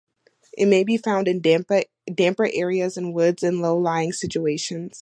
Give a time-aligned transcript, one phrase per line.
[0.53, 1.79] It may be found in damper
[2.53, 4.99] areas in woods in low-lying situations.